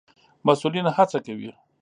[0.45, 1.51] مسئولين هڅه کوي